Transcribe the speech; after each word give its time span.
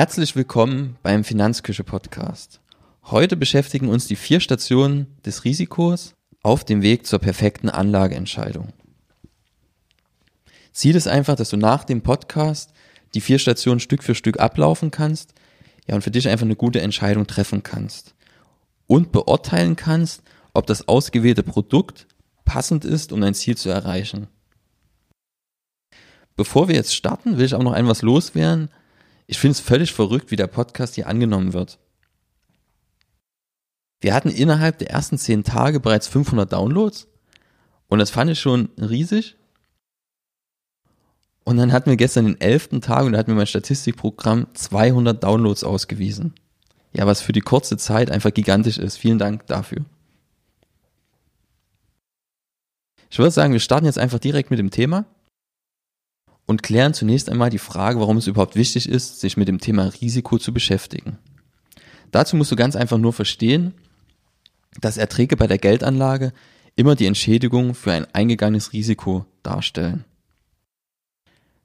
Herzlich 0.00 0.34
willkommen 0.34 0.96
beim 1.02 1.24
Finanzküche 1.24 1.84
Podcast. 1.84 2.62
Heute 3.04 3.36
beschäftigen 3.36 3.90
uns 3.90 4.06
die 4.06 4.16
vier 4.16 4.40
Stationen 4.40 5.08
des 5.26 5.44
Risikos 5.44 6.14
auf 6.42 6.64
dem 6.64 6.80
Weg 6.80 7.06
zur 7.06 7.18
perfekten 7.18 7.68
Anlageentscheidung. 7.68 8.68
Ziel 10.72 10.96
ist 10.96 11.06
einfach, 11.06 11.36
dass 11.36 11.50
du 11.50 11.58
nach 11.58 11.84
dem 11.84 12.00
Podcast 12.00 12.72
die 13.12 13.20
vier 13.20 13.38
Stationen 13.38 13.78
Stück 13.78 14.02
für 14.02 14.14
Stück 14.14 14.40
ablaufen 14.40 14.90
kannst, 14.90 15.34
ja, 15.86 15.96
und 15.96 16.00
für 16.00 16.10
dich 16.10 16.26
einfach 16.30 16.46
eine 16.46 16.56
gute 16.56 16.80
Entscheidung 16.80 17.26
treffen 17.26 17.62
kannst. 17.62 18.14
Und 18.86 19.12
beurteilen 19.12 19.76
kannst, 19.76 20.22
ob 20.54 20.66
das 20.66 20.88
ausgewählte 20.88 21.42
Produkt 21.42 22.06
passend 22.46 22.86
ist, 22.86 23.12
um 23.12 23.20
dein 23.20 23.34
Ziel 23.34 23.58
zu 23.58 23.68
erreichen. 23.68 24.28
Bevor 26.36 26.68
wir 26.68 26.74
jetzt 26.74 26.94
starten, 26.94 27.36
will 27.36 27.44
ich 27.44 27.54
auch 27.54 27.62
noch 27.62 27.74
ein 27.74 27.86
was 27.86 28.00
loswerden. 28.00 28.70
Ich 29.30 29.38
finde 29.38 29.52
es 29.52 29.60
völlig 29.60 29.92
verrückt, 29.92 30.32
wie 30.32 30.36
der 30.36 30.48
Podcast 30.48 30.96
hier 30.96 31.06
angenommen 31.06 31.52
wird. 31.52 31.78
Wir 34.00 34.12
hatten 34.12 34.28
innerhalb 34.28 34.78
der 34.78 34.90
ersten 34.90 35.18
zehn 35.18 35.44
Tage 35.44 35.78
bereits 35.78 36.08
500 36.08 36.52
Downloads 36.52 37.06
und 37.86 38.00
das 38.00 38.10
fand 38.10 38.32
ich 38.32 38.40
schon 38.40 38.70
riesig. 38.76 39.36
Und 41.44 41.58
dann 41.58 41.72
hatten 41.72 41.90
wir 41.90 41.96
gestern 41.96 42.24
den 42.24 42.40
elften 42.40 42.80
Tag 42.80 43.04
und 43.04 43.12
da 43.12 43.18
hat 43.20 43.28
mir 43.28 43.36
mein 43.36 43.46
Statistikprogramm 43.46 44.48
200 44.54 45.22
Downloads 45.22 45.62
ausgewiesen. 45.62 46.34
Ja, 46.92 47.06
was 47.06 47.20
für 47.20 47.32
die 47.32 47.40
kurze 47.40 47.76
Zeit 47.76 48.10
einfach 48.10 48.34
gigantisch 48.34 48.78
ist. 48.78 48.96
Vielen 48.96 49.20
Dank 49.20 49.46
dafür. 49.46 49.84
Ich 53.10 53.18
würde 53.20 53.30
sagen, 53.30 53.52
wir 53.52 53.60
starten 53.60 53.86
jetzt 53.86 53.98
einfach 53.98 54.18
direkt 54.18 54.50
mit 54.50 54.58
dem 54.58 54.72
Thema 54.72 55.06
und 56.50 56.64
klären 56.64 56.94
zunächst 56.94 57.30
einmal 57.30 57.48
die 57.48 57.58
Frage, 57.58 58.00
warum 58.00 58.16
es 58.16 58.26
überhaupt 58.26 58.56
wichtig 58.56 58.88
ist, 58.88 59.20
sich 59.20 59.36
mit 59.36 59.46
dem 59.46 59.60
Thema 59.60 59.84
Risiko 60.00 60.36
zu 60.36 60.52
beschäftigen. 60.52 61.16
Dazu 62.10 62.34
musst 62.34 62.50
du 62.50 62.56
ganz 62.56 62.74
einfach 62.74 62.98
nur 62.98 63.12
verstehen, 63.12 63.72
dass 64.80 64.96
Erträge 64.96 65.36
bei 65.36 65.46
der 65.46 65.58
Geldanlage 65.58 66.32
immer 66.74 66.96
die 66.96 67.06
Entschädigung 67.06 67.74
für 67.76 67.92
ein 67.92 68.04
eingegangenes 68.12 68.72
Risiko 68.72 69.26
darstellen. 69.44 70.04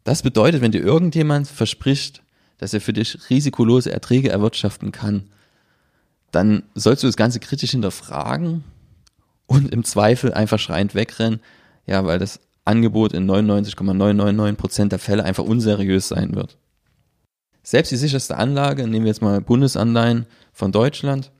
Das 0.03 0.21
bedeutet, 0.21 0.61
wenn 0.61 0.71
dir 0.71 0.83
irgendjemand 0.83 1.47
verspricht, 1.47 2.21
dass 2.59 2.75
er 2.75 2.79
für 2.79 2.93
dich 2.93 3.17
risikolose 3.31 3.91
Erträge 3.91 4.29
erwirtschaften 4.29 4.91
kann, 4.91 5.31
dann 6.29 6.61
sollst 6.75 7.01
du 7.01 7.07
das 7.07 7.17
Ganze 7.17 7.39
kritisch 7.39 7.71
hinterfragen 7.71 8.63
und 9.47 9.73
im 9.73 9.83
Zweifel 9.83 10.31
einfach 10.31 10.59
schreiend 10.59 10.93
wegrennen, 10.93 11.39
ja, 11.87 12.05
weil 12.05 12.19
das 12.19 12.39
Angebot 12.65 13.13
in 13.13 13.29
99,999% 13.29 14.89
der 14.89 14.99
Fälle 14.99 15.23
einfach 15.23 15.43
unseriös 15.43 16.07
sein 16.07 16.35
wird. 16.35 16.57
Selbst 17.63 17.91
die 17.91 17.97
sicherste 17.97 18.37
Anlage, 18.37 18.87
nehmen 18.87 19.05
wir 19.05 19.11
jetzt 19.11 19.21
mal 19.21 19.39
Bundesanleihen 19.39 20.25
von 20.51 20.71
Deutschland, 20.71 21.31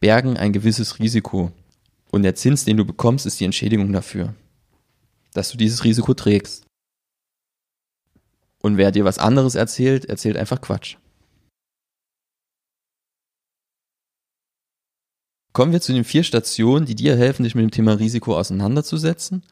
bergen 0.00 0.36
ein 0.36 0.52
gewisses 0.52 0.98
Risiko. 0.98 1.50
Und 2.10 2.22
der 2.22 2.34
Zins, 2.34 2.64
den 2.64 2.76
du 2.76 2.84
bekommst, 2.84 3.26
ist 3.26 3.40
die 3.40 3.44
Entschädigung 3.44 3.92
dafür, 3.92 4.34
dass 5.32 5.50
du 5.50 5.56
dieses 5.56 5.84
Risiko 5.84 6.14
trägst. 6.14 6.64
Und 8.62 8.76
wer 8.76 8.92
dir 8.92 9.04
was 9.04 9.18
anderes 9.18 9.54
erzählt, 9.54 10.04
erzählt 10.06 10.36
einfach 10.36 10.60
Quatsch. 10.60 10.96
Kommen 15.52 15.72
wir 15.72 15.80
zu 15.80 15.92
den 15.92 16.04
vier 16.04 16.24
Stationen, 16.24 16.84
die 16.84 16.94
dir 16.94 17.16
helfen, 17.16 17.44
dich 17.44 17.54
mit 17.54 17.62
dem 17.62 17.70
Thema 17.70 17.98
Risiko 17.98 18.36
auseinanderzusetzen 18.36 19.42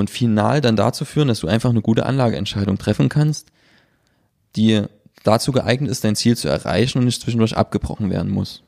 und 0.00 0.10
final 0.10 0.60
dann 0.60 0.76
dazu 0.76 1.04
führen, 1.04 1.28
dass 1.28 1.40
du 1.40 1.46
einfach 1.46 1.70
eine 1.70 1.82
gute 1.82 2.06
Anlageentscheidung 2.06 2.78
treffen 2.78 3.08
kannst, 3.08 3.48
die 4.56 4.82
dazu 5.22 5.52
geeignet 5.52 5.90
ist, 5.90 6.02
dein 6.02 6.16
Ziel 6.16 6.36
zu 6.36 6.48
erreichen 6.48 6.98
und 6.98 7.04
nicht 7.04 7.20
zwischendurch 7.20 7.56
abgebrochen 7.56 8.10
werden 8.10 8.30
muss. 8.30 8.62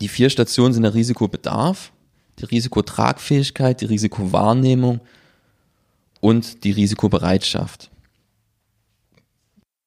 Die 0.00 0.08
vier 0.08 0.28
Stationen 0.28 0.74
sind 0.74 0.82
der 0.82 0.94
Risikobedarf, 0.94 1.92
die 2.38 2.44
Risikotragfähigkeit, 2.44 3.80
die 3.80 3.86
Risikowahrnehmung 3.86 5.00
und 6.20 6.64
die 6.64 6.72
Risikobereitschaft. 6.72 7.90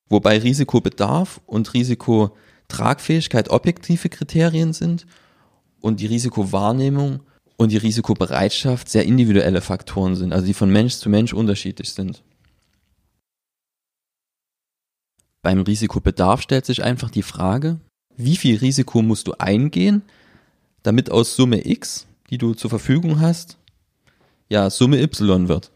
Wobei 0.10 0.40
Risikobedarf 0.40 1.42
und 1.46 1.74
Risikotragfähigkeit 1.74 3.50
objektive 3.50 4.10
Kriterien 4.10 4.74
sind 4.74 5.06
und 5.82 6.00
die 6.00 6.08
Risikowahrnehmung 6.08 7.22
und 7.58 7.72
die 7.72 7.78
Risikobereitschaft 7.78 8.88
sehr 8.88 9.06
individuelle 9.06 9.62
Faktoren 9.62 10.16
sind, 10.16 10.32
also 10.32 10.46
die 10.46 10.54
von 10.54 10.72
Mensch 10.72 10.96
zu 10.96 11.10
Mensch 11.10 11.34
unterschiedlich 11.34 11.92
sind. 11.92 12.24
Beim 15.42 15.62
Risikobedarf 15.62 16.42
stellt 16.42 16.66
sich 16.66 16.84
einfach 16.84 17.10
die 17.10 17.24
Frage, 17.24 17.80
wie 18.16 18.38
viel 18.38 18.58
Risiko 18.58 19.02
musst 19.02 19.28
du 19.28 19.34
eingehen, 19.34 20.04
damit 20.84 21.12
aus 21.12 21.36
Summe 21.36 21.68
X, 21.68 22.08
die 22.30 22.38
du 22.38 22.54
zur 22.54 22.70
Verfügung 22.70 23.20
hast, 23.20 23.58
ja, 24.50 24.70
Summe 24.70 25.02
Y 25.02 25.48
wird. 25.48 25.72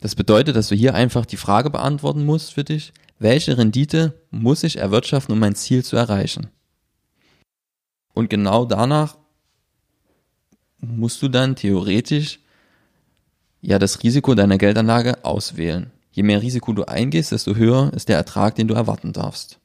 Das 0.00 0.14
bedeutet, 0.14 0.54
dass 0.54 0.68
du 0.68 0.76
hier 0.76 0.94
einfach 0.94 1.26
die 1.26 1.36
Frage 1.36 1.70
beantworten 1.70 2.24
musst 2.24 2.54
für 2.54 2.64
dich, 2.64 2.92
welche 3.18 3.58
Rendite 3.58 4.20
muss 4.30 4.62
ich 4.62 4.76
erwirtschaften, 4.76 5.32
um 5.32 5.38
mein 5.38 5.54
Ziel 5.54 5.84
zu 5.84 5.96
erreichen? 5.96 6.48
Und 8.14 8.30
genau 8.30 8.64
danach 8.64 9.16
musst 10.78 11.22
du 11.22 11.28
dann 11.28 11.56
theoretisch 11.56 12.40
ja 13.60 13.78
das 13.78 14.02
Risiko 14.02 14.34
deiner 14.34 14.58
Geldanlage 14.58 15.24
auswählen. 15.24 15.90
Je 16.12 16.22
mehr 16.22 16.42
Risiko 16.42 16.72
du 16.72 16.84
eingehst, 16.84 17.32
desto 17.32 17.54
höher 17.54 17.92
ist 17.92 18.08
der 18.08 18.16
Ertrag, 18.16 18.54
den 18.54 18.68
du 18.68 18.74
erwarten 18.74 19.12
darfst. 19.12 19.58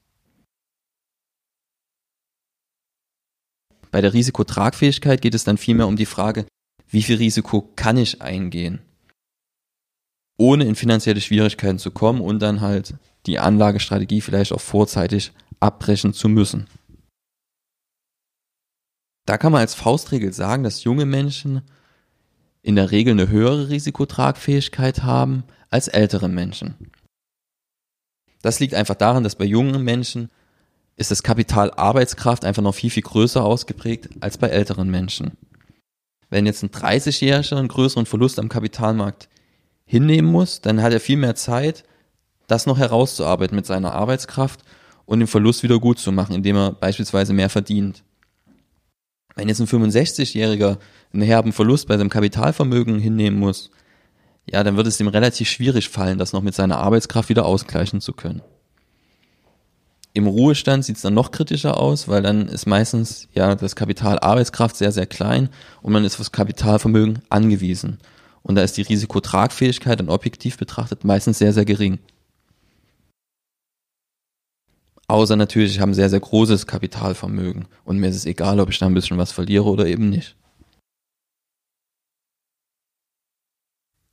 Bei 3.90 4.00
der 4.00 4.12
Risikotragfähigkeit 4.12 5.22
geht 5.22 5.34
es 5.34 5.44
dann 5.44 5.56
vielmehr 5.56 5.86
um 5.86 5.96
die 5.96 6.06
Frage, 6.06 6.46
wie 6.88 7.02
viel 7.02 7.16
Risiko 7.16 7.72
kann 7.76 7.96
ich 7.96 8.22
eingehen, 8.22 8.80
ohne 10.36 10.64
in 10.64 10.74
finanzielle 10.74 11.20
Schwierigkeiten 11.20 11.78
zu 11.78 11.92
kommen 11.92 12.20
und 12.20 12.40
dann 12.40 12.60
halt 12.60 12.94
die 13.26 13.38
Anlagestrategie 13.38 14.20
vielleicht 14.20 14.52
auch 14.52 14.60
vorzeitig 14.60 15.32
abbrechen 15.60 16.12
zu 16.12 16.28
müssen. 16.28 16.66
Da 19.26 19.38
kann 19.38 19.52
man 19.52 19.60
als 19.62 19.74
Faustregel 19.74 20.32
sagen, 20.32 20.64
dass 20.64 20.84
junge 20.84 21.06
Menschen 21.06 21.62
in 22.62 22.76
der 22.76 22.90
Regel 22.90 23.12
eine 23.12 23.28
höhere 23.28 23.68
Risikotragfähigkeit 23.68 25.02
haben 25.02 25.44
als 25.70 25.88
ältere 25.88 26.28
Menschen. 26.28 26.90
Das 28.42 28.60
liegt 28.60 28.74
einfach 28.74 28.94
daran, 28.94 29.24
dass 29.24 29.36
bei 29.36 29.44
jungen 29.44 29.82
Menschen 29.82 30.30
ist 30.96 31.10
das 31.10 31.22
Kapital 31.22 31.72
Arbeitskraft 31.72 32.44
einfach 32.44 32.62
noch 32.62 32.74
viel, 32.74 32.90
viel 32.90 33.02
größer 33.02 33.42
ausgeprägt 33.42 34.10
als 34.20 34.38
bei 34.38 34.48
älteren 34.48 34.90
Menschen. 34.90 35.32
Wenn 36.30 36.46
jetzt 36.46 36.62
ein 36.62 36.70
30-Jähriger 36.70 37.56
einen 37.56 37.68
größeren 37.68 38.06
Verlust 38.06 38.38
am 38.38 38.48
Kapitalmarkt 38.48 39.28
hinnehmen 39.86 40.30
muss, 40.30 40.60
dann 40.60 40.82
hat 40.82 40.92
er 40.92 41.00
viel 41.00 41.16
mehr 41.16 41.34
Zeit, 41.34 41.84
das 42.46 42.66
noch 42.66 42.78
herauszuarbeiten 42.78 43.56
mit 43.56 43.66
seiner 43.66 43.92
Arbeitskraft 43.92 44.60
und 45.06 45.20
den 45.20 45.28
Verlust 45.28 45.62
wieder 45.62 45.78
gut 45.78 45.98
zu 45.98 46.12
machen, 46.12 46.34
indem 46.34 46.56
er 46.56 46.72
beispielsweise 46.72 47.32
mehr 47.32 47.50
verdient. 47.50 48.02
Wenn 49.34 49.48
jetzt 49.48 49.60
ein 49.60 49.66
65-Jähriger 49.66 50.78
einen 51.12 51.22
herben 51.22 51.52
Verlust 51.52 51.88
bei 51.88 51.96
seinem 51.96 52.10
Kapitalvermögen 52.10 52.98
hinnehmen 52.98 53.38
muss, 53.38 53.70
ja, 54.46 54.62
dann 54.62 54.76
wird 54.76 54.86
es 54.86 55.00
ihm 55.00 55.08
relativ 55.08 55.48
schwierig 55.48 55.88
fallen, 55.88 56.18
das 56.18 56.32
noch 56.32 56.42
mit 56.42 56.54
seiner 56.54 56.78
Arbeitskraft 56.78 57.28
wieder 57.28 57.46
ausgleichen 57.46 58.00
zu 58.00 58.12
können. 58.12 58.42
Im 60.12 60.28
Ruhestand 60.28 60.84
sieht 60.84 60.96
es 60.96 61.02
dann 61.02 61.14
noch 61.14 61.32
kritischer 61.32 61.76
aus, 61.76 62.06
weil 62.06 62.22
dann 62.22 62.46
ist 62.46 62.66
meistens 62.66 63.26
ja 63.32 63.56
das 63.56 63.74
Kapital 63.74 64.20
Arbeitskraft 64.20 64.76
sehr, 64.76 64.92
sehr 64.92 65.06
klein 65.06 65.48
und 65.82 65.92
man 65.92 66.04
ist 66.04 66.14
auf 66.14 66.18
das 66.18 66.32
Kapitalvermögen 66.32 67.20
angewiesen. 67.30 67.98
Und 68.42 68.54
da 68.54 68.62
ist 68.62 68.76
die 68.76 68.82
Risikotragfähigkeit 68.82 69.98
dann 69.98 70.08
objektiv 70.08 70.56
betrachtet 70.56 71.02
meistens 71.02 71.38
sehr, 71.38 71.52
sehr 71.52 71.64
gering. 71.64 71.98
Außer 75.06 75.36
natürlich, 75.36 75.72
ich 75.72 75.80
habe 75.80 75.90
ein 75.90 75.94
sehr, 75.94 76.08
sehr 76.08 76.20
großes 76.20 76.66
Kapitalvermögen 76.66 77.66
und 77.84 77.98
mir 77.98 78.08
ist 78.08 78.16
es 78.16 78.26
egal, 78.26 78.58
ob 78.60 78.70
ich 78.70 78.78
da 78.78 78.86
ein 78.86 78.94
bisschen 78.94 79.18
was 79.18 79.32
verliere 79.32 79.64
oder 79.64 79.86
eben 79.86 80.08
nicht. 80.08 80.36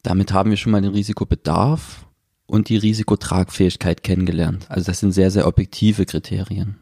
Damit 0.03 0.33
haben 0.33 0.49
wir 0.49 0.57
schon 0.57 0.71
mal 0.71 0.81
den 0.81 0.91
Risikobedarf 0.91 2.05
und 2.45 2.67
die 2.69 2.77
Risikotragfähigkeit 2.77 4.03
kennengelernt. 4.03 4.65
Also 4.67 4.87
das 4.87 4.99
sind 4.99 5.13
sehr, 5.13 5.31
sehr 5.31 5.47
objektive 5.47 6.05
Kriterien. 6.05 6.77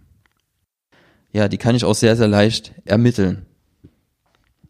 Ja, 1.32 1.48
die 1.48 1.58
kann 1.58 1.76
ich 1.76 1.86
auch 1.86 1.94
sehr, 1.94 2.16
sehr 2.16 2.28
leicht 2.28 2.74
ermitteln. 2.86 3.46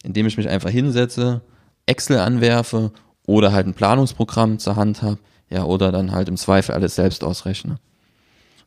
Indem 0.04 0.26
ich 0.26 0.36
mich 0.36 0.50
einfach 0.50 0.70
hinsetze, 0.70 1.42
Excel 1.86 2.20
anwerfe 2.20 2.92
oder 3.26 3.54
halt 3.54 3.68
ein 3.68 3.74
Planungsprogramm 3.74 4.60
zur 4.60 4.76
Hand 4.76 5.02
habe, 5.02 5.20
ja, 5.50 5.64
oder 5.64 5.92
dann 5.92 6.12
halt 6.12 6.28
im 6.28 6.38
Zweifel 6.38 6.76
alles 6.76 6.96
selbst 6.96 7.24
ausrechne. 7.24 7.80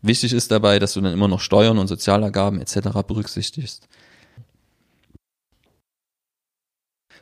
Wichtig 0.03 0.33
ist 0.33 0.51
dabei, 0.51 0.81
dass 0.81 0.95
du 0.95 1.01
dann 1.01 1.13
immer 1.13 1.29
noch 1.29 1.41
Steuern 1.41 1.79
und 1.79 1.87
Sozialergaben 1.87 2.61
etc. 2.61 2.91
berücksichtigst. 3.07 3.89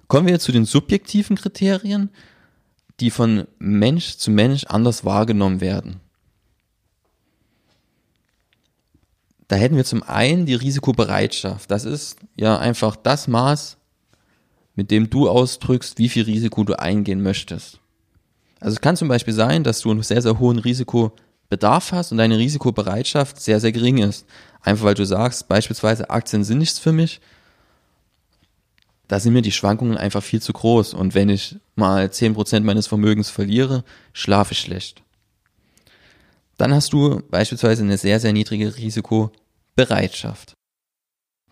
Kommen 0.09 0.27
wir 0.27 0.41
zu 0.41 0.51
den 0.51 0.65
subjektiven 0.65 1.37
Kriterien, 1.37 2.11
die 2.99 3.11
von 3.11 3.47
Mensch 3.59 4.17
zu 4.17 4.31
Mensch 4.31 4.65
anders 4.65 5.05
wahrgenommen 5.05 5.61
werden. 5.61 6.01
Da 9.47 9.57
hätten 9.57 9.77
wir 9.77 9.85
zum 9.85 10.03
einen 10.03 10.47
die 10.47 10.55
Risikobereitschaft. 10.55 11.71
Das 11.71 11.85
ist 11.85 12.19
ja 12.37 12.59
einfach 12.59 12.97
das 12.97 13.29
Maß, 13.29 13.77
mit 14.75 14.91
dem 14.91 15.11
du 15.11 15.29
ausdrückst, 15.29 15.99
wie 15.99 16.09
viel 16.09 16.25
Risiko 16.25 16.65
du 16.65 16.79
eingehen 16.79 17.23
möchtest. 17.23 17.81
Also 18.61 18.75
es 18.75 18.81
kann 18.81 18.97
zum 18.97 19.09
Beispiel 19.09 19.35
sein, 19.35 19.65
dass 19.65 19.81
du 19.81 19.91
einen 19.91 20.03
sehr, 20.03 20.23
sehr 20.23 20.39
hohen 20.39 20.59
Risikobedarf 21.51 21.93
hast 21.93 22.13
und 22.13 22.19
deine 22.19 22.39
Risikobereitschaft 22.39 23.41
sehr, 23.41 23.59
sehr 23.61 23.73
gering 23.73 23.99
ist. 23.99 24.25
Einfach 24.63 24.85
weil 24.85 24.95
du 24.95 25.05
sagst, 25.05 25.49
beispielsweise 25.49 26.09
Aktien 26.11 26.45
sind 26.45 26.59
nichts 26.59 26.79
für 26.79 26.93
mich. 26.93 27.21
Da 29.09 29.19
sind 29.19 29.33
mir 29.33 29.43
die 29.43 29.51
Schwankungen 29.51 29.97
einfach 29.97 30.23
viel 30.23 30.41
zu 30.41 30.53
groß. 30.53 30.95
Und 30.95 31.15
wenn 31.15 31.29
ich 31.29 31.57
mal 31.75 32.07
10% 32.07 32.61
meines 32.61 32.87
Vermögens 32.87 33.31
verliere, 33.31 33.83
schlafe 34.13 34.53
ich 34.53 34.61
schlecht. 34.61 35.03
Dann 36.57 36.73
hast 36.73 36.93
du 36.93 37.21
beispielsweise 37.31 37.83
eine 37.83 37.99
sehr, 37.99 38.21
sehr 38.21 38.33
niedrige 38.33 38.77
Risikobereitschaft. 38.77 40.53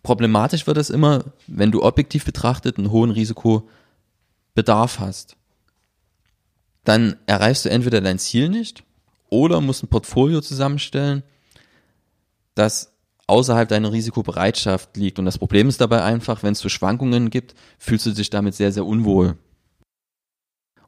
Problematisch 0.05 0.69
wird 0.69 0.77
es 0.77 0.91
immer, 0.91 1.25
wenn 1.49 1.73
du 1.73 1.83
objektiv 1.83 2.25
betrachtet 2.25 2.79
einen 2.79 2.93
hohen 2.93 3.11
Risikobedarf 3.11 5.01
hast. 5.01 5.37
Dann 6.85 7.17
erreichst 7.27 7.65
du 7.65 7.71
entweder 7.71 8.01
dein 8.01 8.21
Ziel 8.21 8.49
nicht 8.49 8.85
oder 9.31 9.61
musst 9.61 9.83
ein 9.83 9.89
Portfolio 9.89 10.41
zusammenstellen, 10.41 11.23
das 12.55 12.93
außerhalb 13.27 13.69
deiner 13.69 13.93
Risikobereitschaft 13.93 14.97
liegt. 14.97 15.19
Und 15.19 15.25
das 15.25 15.39
Problem 15.39 15.69
ist 15.69 15.81
dabei 15.81 16.03
einfach, 16.03 16.43
wenn 16.43 16.53
es 16.53 16.61
so 16.61 16.69
Schwankungen 16.69 17.31
gibt, 17.31 17.55
fühlst 17.79 18.07
du 18.07 18.13
dich 18.13 18.31
damit 18.31 18.55
sehr, 18.55 18.73
sehr 18.73 18.87
unwohl. 18.87 19.37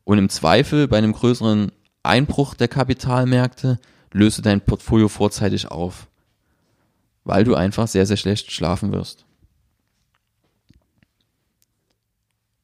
Und 0.04 0.18
im 0.18 0.28
Zweifel 0.28 0.88
bei 0.88 0.98
einem 0.98 1.12
größeren 1.12 1.70
Einbruch 2.02 2.54
der 2.54 2.68
Kapitalmärkte 2.68 3.78
löst 4.12 4.38
du 4.38 4.42
dein 4.42 4.62
Portfolio 4.62 5.08
vorzeitig 5.08 5.70
auf 5.70 6.08
weil 7.24 7.44
du 7.44 7.54
einfach 7.54 7.86
sehr, 7.86 8.06
sehr 8.06 8.16
schlecht 8.16 8.50
schlafen 8.50 8.92
wirst. 8.92 9.24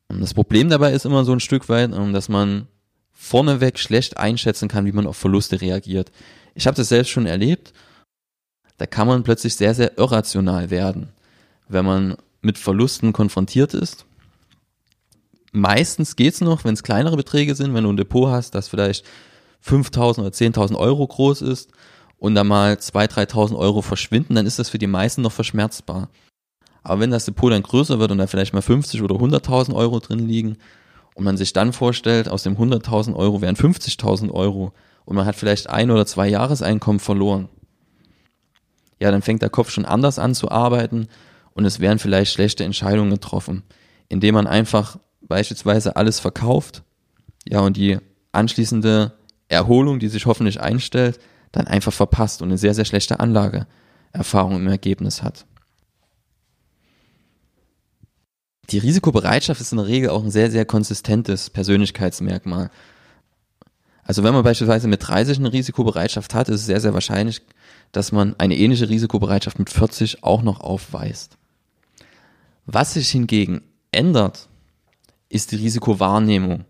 Und 0.09 0.21
das 0.21 0.35
Problem 0.35 0.71
dabei 0.71 0.93
ist 0.93 1.05
immer 1.05 1.25
so 1.25 1.33
ein 1.33 1.41
Stück 1.41 1.69
weit, 1.69 1.93
ähm, 1.93 2.13
dass 2.13 2.29
man 2.29 2.69
vorneweg 3.17 3.79
schlecht 3.79 4.19
einschätzen 4.19 4.69
kann, 4.69 4.85
wie 4.85 4.93
man 4.93 5.07
auf 5.07 5.17
Verluste 5.17 5.61
reagiert. 5.61 6.13
Ich 6.55 6.67
habe 6.67 6.77
das 6.77 6.91
selbst 6.91 7.11
schon 7.11 7.27
erlebt. 7.27 7.73
Da 8.77 8.87
kann 8.87 9.09
man 9.09 9.25
plötzlich 9.25 9.57
sehr, 9.57 9.75
sehr 9.75 9.97
irrational 9.99 10.71
werden, 10.71 11.09
wenn 11.67 11.85
man 11.87 12.17
mit 12.43 12.59
Verlusten 12.59 13.15
konfrontiert 13.15 13.73
ist. 13.73 14.05
Meistens 15.53 16.15
geht's 16.15 16.43
noch, 16.43 16.65
wenn 16.65 16.75
es 16.75 16.83
kleinere 16.83 17.17
Beträge 17.17 17.55
sind, 17.55 17.73
wenn 17.73 17.85
du 17.85 17.93
ein 17.93 17.97
Depot 17.97 18.29
hast, 18.29 18.55
das 18.55 18.69
vielleicht 18.69 19.05
5.000 19.67 20.19
oder 20.21 20.29
10.000 20.29 20.77
Euro 20.77 21.07
groß 21.07 21.41
ist 21.41 21.71
und 22.19 22.35
da 22.35 22.45
mal 22.45 22.75
2.000, 22.75 23.31
3.000 23.31 23.57
Euro 23.57 23.81
verschwinden, 23.81 24.35
dann 24.35 24.45
ist 24.45 24.59
das 24.59 24.69
für 24.69 24.79
die 24.79 24.87
meisten 24.87 25.23
noch 25.23 25.33
verschmerzbar. 25.33 26.11
Aber 26.83 27.01
wenn 27.01 27.11
das 27.11 27.25
Depot 27.25 27.51
dann 27.51 27.63
größer 27.63 27.99
wird 27.99 28.11
und 28.11 28.19
da 28.19 28.27
vielleicht 28.27 28.53
mal 28.53 28.61
50 28.61 29.01
oder 29.01 29.17
100.000 29.17 29.75
Euro 29.75 29.99
drin 30.01 30.29
liegen 30.29 30.59
und 31.17 31.25
man 31.25 31.39
sich 31.39 31.55
dann 31.55 31.73
vorstellt, 31.73 32.29
aus 32.29 32.43
dem 32.43 32.59
100.000 32.59 33.17
Euro 33.17 33.41
wären 33.41 33.57
50.000 33.57 34.31
Euro 34.31 34.75
und 35.07 35.17
man 35.17 35.25
hat 35.25 35.35
vielleicht 35.35 35.71
ein 35.71 35.91
oder 35.91 36.05
zwei 36.05 36.29
Jahreseinkommen 36.29 37.01
verloren, 37.01 37.49
ja, 39.01 39.11
dann 39.11 39.23
fängt 39.23 39.41
der 39.41 39.49
Kopf 39.49 39.71
schon 39.71 39.87
anders 39.87 40.19
an 40.19 40.35
zu 40.35 40.51
arbeiten 40.51 41.09
und 41.55 41.65
es 41.65 41.81
werden 41.81 41.99
vielleicht 41.99 42.35
schlechte 42.35 42.65
Entscheidungen 42.65 43.11
getroffen, 43.11 43.63
indem 44.09 44.35
man 44.35 44.47
einfach 44.47 44.99
beispielsweise 45.23 45.97
alles 45.97 46.21
verkauft, 46.21 46.83
ja, 47.49 47.61
und 47.61 47.79
die 47.79 47.97
anschließende 48.33 49.15
Erholung, 49.49 49.99
die 49.99 50.09
sich 50.09 50.27
hoffentlich 50.27 50.61
einstellt, 50.61 51.19
dann 51.51 51.67
einfach 51.67 51.95
verpasst 51.95 52.43
und 52.43 52.49
eine 52.49 52.59
sehr, 52.59 52.75
sehr 52.75 52.85
schlechte 52.85 53.21
Anlageerfahrung 53.21 54.57
im 54.57 54.69
Ergebnis 54.69 55.23
hat. 55.23 55.47
Die 58.71 58.79
Risikobereitschaft 58.79 59.61
ist 59.61 59.73
in 59.73 59.79
der 59.79 59.87
Regel 59.87 60.11
auch 60.11 60.23
ein 60.23 60.31
sehr, 60.31 60.51
sehr 60.51 60.65
konsistentes 60.65 61.51
Persönlichkeitsmerkmal. 61.51 62.71
Also 64.03 64.23
wenn 64.23 64.35
man 64.35 64.45
beispielsweise 64.45 64.89
mit 64.89 65.07
30 65.07 65.39
eine 65.39 65.53
Risikobereitschaft 65.53 66.35
hat, 66.35 66.49
ist 66.49 66.61
es 66.61 66.67
sehr, 66.67 66.81
sehr 66.81 66.95
wahrscheinlich, 66.95 67.43
dass 67.93 68.13
man 68.13 68.35
eine 68.39 68.57
ähnliche 68.57 68.89
Risikobereitschaft 68.89 69.59
mit 69.59 69.71
40 69.71 70.23
auch 70.25 70.43
noch 70.43 70.61
aufweist. 70.61 71.37
Was 72.67 72.95
sich 72.95 73.09
hingegen 73.11 73.63
ändert, 73.93 74.49
ist 75.29 75.53
die 75.53 75.57
Risikowahrnehmung. 75.57 76.65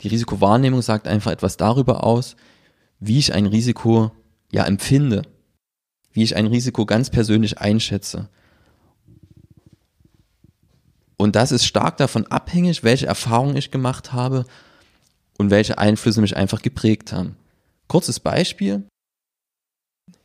Die 0.00 0.08
Risikowahrnehmung 0.08 0.82
sagt 0.82 1.06
einfach 1.06 1.30
etwas 1.30 1.56
darüber 1.56 2.04
aus, 2.04 2.36
wie 2.98 3.18
ich 3.18 3.32
ein 3.32 3.46
Risiko 3.46 4.12
ja 4.52 4.64
empfinde, 4.64 5.22
wie 6.12 6.22
ich 6.22 6.36
ein 6.36 6.46
Risiko 6.46 6.86
ganz 6.86 7.10
persönlich 7.10 7.58
einschätze. 7.58 8.28
Und 11.24 11.36
das 11.36 11.52
ist 11.52 11.64
stark 11.64 11.96
davon 11.96 12.26
abhängig, 12.26 12.84
welche 12.84 13.06
Erfahrungen 13.06 13.56
ich 13.56 13.70
gemacht 13.70 14.12
habe 14.12 14.44
und 15.38 15.50
welche 15.50 15.78
Einflüsse 15.78 16.20
mich 16.20 16.36
einfach 16.36 16.60
geprägt 16.60 17.14
haben. 17.14 17.36
Kurzes 17.88 18.20
Beispiel. 18.20 18.84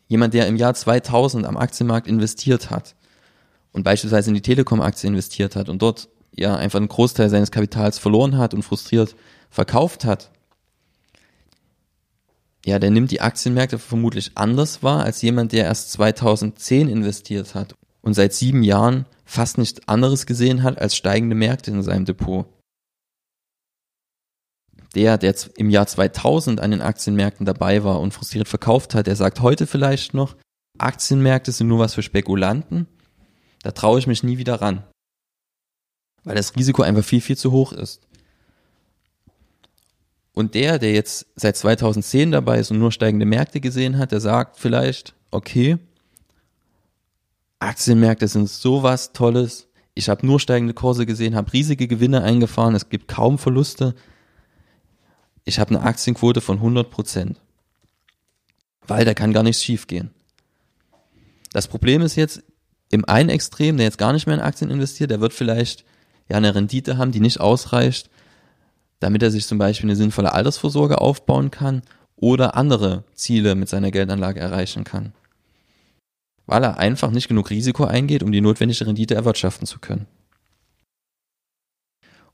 Jemand, 0.10 0.34
der 0.34 0.48
im 0.48 0.58
Jahr 0.58 0.74
2000 0.74 1.46
am 1.46 1.56
Aktienmarkt 1.56 2.06
investiert 2.06 2.70
hat 2.70 2.96
und 3.72 3.84
beispielsweise 3.84 4.30
in 4.30 4.34
die 4.34 4.42
Telekom-Aktie 4.42 5.08
investiert 5.08 5.56
hat 5.56 5.70
und 5.70 5.82
dort 5.82 6.10
ja 6.36 6.58
einfach 6.58 6.80
einen 6.80 6.90
Großteil 6.90 7.30
seines 7.30 7.52
Kapitals 7.52 7.98
verloren 7.98 8.38
hat 8.38 8.54
und 8.54 8.64
frustriert 8.64 9.16
verkauft 9.50 10.04
hat, 10.04 10.32
ja, 12.66 12.78
der 12.78 12.92
nimmt 12.92 13.12
die 13.12 13.22
Aktienmärkte 13.22 13.80
vermutlich 13.80 14.32
anders 14.36 14.84
wahr 14.84 15.04
als 15.04 15.22
jemand, 15.22 15.54
der 15.54 15.64
erst 15.64 15.94
2010 15.94 16.90
investiert 16.90 17.56
hat 17.56 17.74
und 18.02 18.16
seit 18.16 18.34
sieben 18.34 18.64
Jahren 18.64 19.06
fast 19.30 19.60
nichts 19.60 19.88
anderes 19.88 20.26
gesehen 20.26 20.64
hat 20.64 20.80
als 20.80 20.96
steigende 20.96 21.36
Märkte 21.36 21.70
in 21.70 21.84
seinem 21.84 22.06
Depot. 22.06 22.48
Der, 24.96 25.20
der 25.20 25.36
im 25.56 25.70
Jahr 25.70 25.86
2000 25.86 26.60
an 26.60 26.72
den 26.72 26.82
Aktienmärkten 26.82 27.46
dabei 27.46 27.84
war 27.84 28.00
und 28.00 28.12
frustriert 28.12 28.48
verkauft 28.48 28.96
hat, 28.96 29.06
der 29.06 29.16
sagt 29.16 29.42
heute 29.42 29.68
vielleicht 29.68 30.16
noch, 30.16 30.36
Aktienmärkte 30.80 31.52
sind 31.52 31.68
nur 31.68 31.78
was 31.78 31.94
für 31.94 32.02
Spekulanten, 32.02 32.88
da 33.62 33.70
traue 33.72 34.00
ich 34.00 34.08
mich 34.08 34.24
nie 34.24 34.40
wieder 34.40 34.56
ran. 34.62 34.84
Weil 36.24 36.36
das 36.36 36.56
Risiko 36.56 36.82
einfach 36.82 37.04
viel, 37.04 37.22
viel 37.22 37.38
zu 37.38 37.52
hoch 37.52 37.72
ist. 37.72 38.02
Und 40.34 40.56
der, 40.56 40.80
der 40.80 40.94
jetzt 40.94 41.28
seit 41.36 41.56
2010 41.56 42.32
dabei 42.32 42.60
ist 42.60 42.72
und 42.72 42.80
nur 42.80 42.92
steigende 42.92 43.28
Märkte 43.28 43.60
gesehen 43.60 44.00
hat, 44.00 44.12
der 44.12 44.22
sagt 44.22 44.58
vielleicht, 44.58 45.14
okay, 45.30 45.78
Aktienmärkte 47.60 48.28
sind 48.28 48.50
sowas 48.50 49.12
Tolles. 49.12 49.68
Ich 49.94 50.10
habe 50.10 50.26
nur 50.26 50.40
steigende 50.40 50.74
Kurse 50.74 51.06
gesehen, 51.06 51.36
habe 51.36 51.52
riesige 51.52 51.88
Gewinne 51.88 52.24
eingefahren, 52.24 52.76
es 52.76 52.90
gibt 52.90 53.08
kaum 53.08 53.38
Verluste. 53.38 53.96
Ich 55.44 55.60
habe 55.60 55.76
eine 55.76 55.84
Aktienquote 55.84 56.42
von 56.42 56.58
100 56.58 56.90
Prozent. 56.90 57.42
Weil 58.88 59.04
da 59.04 59.14
kann 59.14 59.34
gar 59.34 59.44
nichts 59.44 59.64
schiefgehen. 59.64 60.12
Das 61.52 61.68
Problem 61.68 62.02
ist 62.02 62.16
jetzt, 62.16 62.44
im 62.92 63.06
einen 63.06 63.30
Extrem, 63.30 63.78
der 63.78 63.86
jetzt 63.86 63.98
gar 63.98 64.14
nicht 64.14 64.26
mehr 64.26 64.36
in 64.36 64.42
Aktien 64.42 64.72
investiert, 64.72 65.12
der 65.12 65.22
wird 65.22 65.34
vielleicht 65.34 65.86
ja 66.30 66.38
eine 66.38 66.56
Rendite 66.56 66.98
haben, 66.98 67.12
die 67.12 67.20
nicht 67.20 67.40
ausreicht, 67.40 68.10
damit 69.00 69.22
er 69.22 69.32
sich 69.32 69.46
zum 69.48 69.58
Beispiel 69.58 69.88
eine 69.88 69.96
sinnvolle 69.96 70.34
Altersvorsorge 70.34 71.00
aufbauen 71.00 71.52
kann 71.52 71.82
oder 72.16 72.56
andere 72.56 73.04
Ziele 73.14 73.56
mit 73.56 73.70
seiner 73.70 73.92
Geldanlage 73.92 74.40
erreichen 74.40 74.84
kann. 74.84 75.14
Weil 76.50 76.64
er 76.64 76.80
einfach 76.80 77.12
nicht 77.12 77.28
genug 77.28 77.52
Risiko 77.52 77.84
eingeht, 77.84 78.24
um 78.24 78.32
die 78.32 78.42
notwendige 78.42 78.88
Rendite 78.88 79.14
erwirtschaften 79.14 79.68
zu 79.68 79.78
können. 79.78 80.08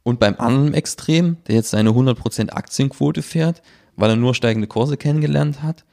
Und 0.03 0.22
beim 0.22 0.36
anderen 0.38 0.74
Extrem, 0.74 1.36
der 1.48 1.55
jetzt 1.55 1.72
seine 1.72 1.89
100% 1.89 2.51
Aktienquote 2.51 3.22
fährt, 3.22 3.62
weil 3.98 4.12
er 4.12 4.15
nur 4.15 4.34
steigende 4.34 4.67
Kurse 4.67 4.95
kennengelernt 4.95 5.62
hat, 5.63 5.84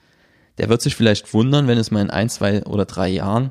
der 0.59 0.69
wird 0.69 0.83
sich 0.83 0.95
vielleicht 0.95 1.35
wundern, 1.35 1.67
wenn 1.67 1.79
es 1.79 1.91
mal 1.91 2.01
in 2.01 2.11
ein, 2.11 2.29
zwei 2.29 2.63
oder 2.65 2.85
drei 2.85 3.09
Jahren 3.09 3.51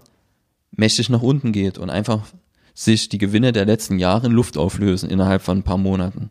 mächtig 0.72 1.10
nach 1.10 1.22
unten 1.22 1.52
geht 1.52 1.78
und 1.78 1.90
einfach 1.90 2.28
sich 2.74 3.10
die 3.10 3.18
Gewinne 3.18 3.52
der 3.52 3.66
letzten 3.66 4.00
Jahre 4.00 4.28
in 4.28 4.32
Luft 4.32 4.58
auflösen 4.58 5.10
innerhalb 5.10 5.42
von 5.42 5.58
ein 5.58 5.64
paar 5.64 5.78
Monaten. 5.78 6.30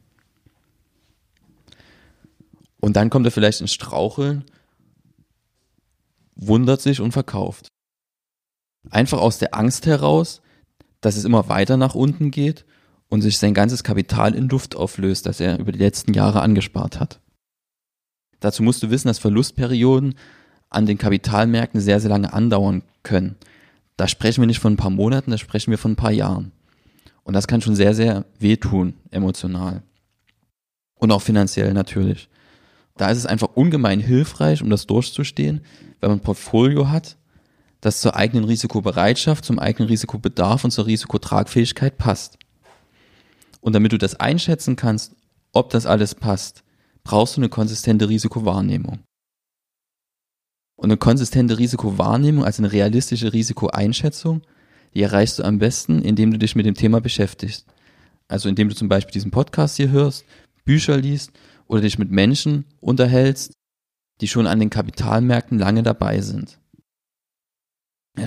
Und 2.81 2.97
dann 2.97 3.11
kommt 3.11 3.27
er 3.27 3.33
vielleicht 3.33 3.61
ins 3.61 3.75
Straucheln, 3.75 4.47
wundert 6.37 6.81
sich 6.81 7.03
und 7.03 7.13
verkauft. 7.13 7.69
Einfach 8.89 9.19
aus 9.19 9.39
der 9.39 9.55
Angst 9.55 9.87
heraus, 9.87 10.41
dass 11.01 11.17
es 11.17 11.25
immer 11.25 11.49
weiter 11.49 11.77
nach 11.77 11.95
unten 11.95 12.31
geht 12.31 12.65
und 13.09 13.23
sich 13.23 13.39
sein 13.39 13.55
ganzes 13.55 13.85
Kapital 13.85 14.35
in 14.35 14.49
Luft 14.49 14.77
auflöst, 14.77 15.27
das 15.27 15.41
er 15.41 15.59
über 15.59 15.73
die 15.73 15.79
letzten 15.79 16.15
Jahre 16.15 16.41
angespart 16.41 17.01
hat. 17.01 17.21
Dazu 18.39 18.63
musst 18.63 18.83
du 18.83 18.91
wissen, 18.91 19.09
dass 19.09 19.19
Verlustperioden 19.19 20.15
an 20.71 20.87
den 20.87 20.97
Kapitalmärkten 20.97 21.81
sehr, 21.81 22.01
sehr 22.01 22.11
lange 22.11 22.33
andauern 22.33 22.83
können. 23.03 23.37
Da 23.97 24.09
sprechen 24.09 24.41
wir 24.41 24.47
nicht 24.47 24.61
von 24.61 24.75
ein 24.75 24.79
paar 24.79 24.91
Monaten, 24.91 25.31
da 25.31 25.37
sprechen 25.37 25.71
wir 25.71 25.79
von 25.79 25.93
ein 25.93 25.97
paar 25.97 26.13
Jahren. 26.13 26.53
Und 27.23 27.35
das 27.35 27.47
kann 27.47 27.61
schon 27.61 27.75
sehr, 27.75 27.95
sehr 27.95 28.25
wehtun, 28.39 28.95
emotional. 29.11 29.83
Und 30.95 31.13
auch 31.13 31.23
finanziell 31.23 31.73
natürlich. 31.75 32.29
Da 32.97 33.11
ist 33.11 33.19
es 33.19 33.27
einfach 33.27 33.49
ungemein 33.55 34.01
hilfreich, 34.01 34.63
um 34.63 34.71
das 34.71 34.87
durchzustehen, 34.87 35.61
wenn 36.01 36.11
man 36.11 36.19
ein 36.19 36.23
Portfolio 36.23 36.89
hat, 36.89 37.17
das 37.81 38.01
zur 38.01 38.17
eigenen 38.17 38.45
Risikobereitschaft, 38.45 39.45
zum 39.45 39.59
eigenen 39.59 39.89
Risikobedarf 39.89 40.65
und 40.65 40.71
zur 40.71 40.87
Risikotragfähigkeit 40.87 41.97
passt. 41.99 42.39
Und 43.61 43.75
damit 43.75 43.93
du 43.93 43.99
das 43.99 44.15
einschätzen 44.17 44.77
kannst, 44.77 45.15
ob 45.53 45.71
das 45.71 45.87
alles 45.87 46.15
passt, 46.15 46.63
brauchst 47.05 47.37
du 47.37 47.41
eine 47.41 47.49
konsistente 47.49 48.09
Risikowahrnehmung. 48.09 49.01
Und 50.77 50.91
eine 50.91 50.97
konsistente 50.97 51.59
Risikowahrnehmung, 51.59 52.45
also 52.45 52.63
eine 52.63 52.73
realistische 52.73 53.33
Risikoeinschätzung, 53.33 54.43
die 54.95 55.03
erreichst 55.03 55.39
du 55.39 55.43
am 55.43 55.59
besten, 55.59 56.03
indem 56.03 56.31
du 56.31 56.39
dich 56.39 56.57
mit 56.57 56.67
dem 56.67 56.75
Thema 56.75 57.01
beschäftigst. 57.01 57.67
Also 58.29 58.49
indem 58.49 58.69
du 58.69 58.75
zum 58.75 58.89
Beispiel 58.89 59.13
diesen 59.13 59.31
Podcast 59.31 59.77
hier 59.77 59.91
hörst, 59.91 60.25
Bücher 60.65 60.97
liest 60.97 61.33
oder 61.67 61.83
dich 61.83 61.99
mit 61.99 62.11
Menschen 62.11 62.65
unterhältst, 62.81 63.53
die 64.21 64.29
schon 64.29 64.47
an 64.47 64.61
den 64.61 64.71
Kapitalmärkten 64.71 65.59
lange 65.59 65.83
dabei 65.83 66.21
sind. 66.21 66.59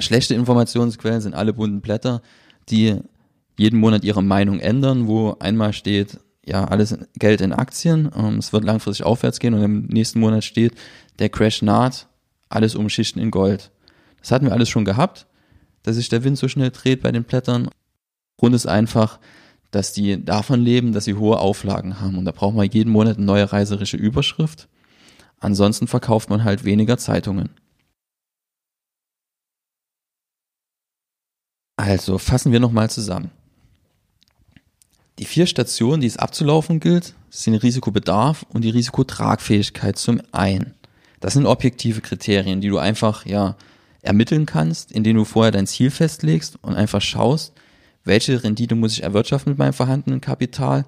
Schlechte 0.02 0.36
Informationsquellen 0.36 1.22
sind 1.22 1.34
alle 1.34 1.54
bunten 1.54 1.82
Blätter, 1.82 2.22
die 2.70 3.00
jeden 3.58 3.80
Monat 3.80 4.04
ihre 4.04 4.24
Meinung 4.24 4.60
ändern, 4.60 5.08
wo 5.08 5.36
einmal 5.40 5.74
steht, 5.74 6.20
ja, 6.46 6.66
alles 6.66 6.98
Geld 7.18 7.42
in 7.42 7.54
Aktien, 7.54 8.12
ähm, 8.16 8.38
es 8.38 8.52
wird 8.52 8.64
langfristig 8.64 9.06
aufwärts 9.06 9.40
gehen 9.40 9.54
und 9.54 9.64
im 9.64 9.86
nächsten 9.86 10.20
Monat 10.20 10.44
steht, 10.44 10.74
der 11.20 11.30
Crash 11.30 11.62
naht, 11.62 12.08
alles 12.50 12.76
umschichten 12.76 13.22
in 13.22 13.32
Gold. 13.32 13.72
Das 14.20 14.32
hatten 14.32 14.46
wir 14.46 14.54
alles 14.54 14.70
schon 14.70 14.86
gehabt, 14.86 15.28
dass 15.84 15.96
sich 15.96 16.10
der 16.10 16.24
Wind 16.24 16.38
so 16.38 16.48
schnell 16.48 16.72
dreht 16.72 17.02
bei 17.02 17.12
den 17.12 17.24
Blättern. 17.24 17.70
Grund 18.38 18.56
ist 18.56 18.66
einfach, 18.66 19.20
dass 19.72 19.94
die 19.94 20.24
davon 20.24 20.62
leben, 20.62 20.94
dass 20.94 21.06
sie 21.06 21.16
hohe 21.16 21.40
Auflagen 21.40 22.00
haben. 22.00 22.18
Und 22.18 22.26
da 22.26 22.32
braucht 22.32 22.56
man 22.56 22.70
jeden 22.70 22.92
Monat 22.92 23.18
eine 23.18 23.26
neue 23.26 23.52
reiserische 23.52 23.98
Überschrift. 23.98 24.68
Ansonsten 25.40 25.88
verkauft 25.88 26.30
man 26.30 26.44
halt 26.44 26.64
weniger 26.64 26.98
Zeitungen. 26.98 27.50
Also 31.76 32.18
fassen 32.18 32.52
wir 32.52 32.60
nochmal 32.60 32.90
zusammen. 32.90 33.32
Die 35.20 35.26
vier 35.26 35.46
Stationen, 35.46 36.02
die 36.02 36.08
es 36.08 36.18
abzulaufen 36.18 36.80
gilt, 36.80 37.14
sind 37.30 37.56
Risikobedarf 37.56 38.46
und 38.50 38.64
die 38.64 38.70
Risikotragfähigkeit 38.70 39.98
zum 39.98 40.22
einen. 40.32 40.74
Das 41.20 41.34
sind 41.34 41.46
objektive 41.46 42.02
Kriterien, 42.02 42.62
die 42.62 42.70
du 42.70 42.80
einfach, 42.80 43.26
ja, 43.26 43.56
ermitteln 44.02 44.46
kannst, 44.46 44.92
indem 44.92 45.16
du 45.16 45.26
vorher 45.26 45.52
dein 45.52 45.68
Ziel 45.68 45.90
festlegst 45.90 46.58
und 46.62 46.76
einfach 46.76 47.02
schaust, 47.02 47.54
welche 48.04 48.44
Rendite 48.44 48.76
muss 48.76 48.94
ich 48.94 49.04
erwirtschaften 49.04 49.52
mit 49.52 49.60
meinem 49.60 49.74
vorhandenen 49.74 50.20
Kapital, 50.20 50.86